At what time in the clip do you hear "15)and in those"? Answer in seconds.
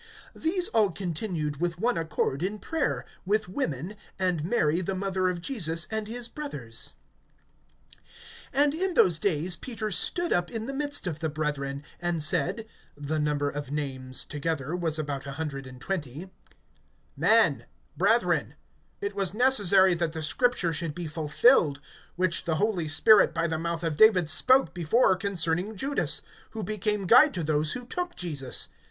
8.51-9.19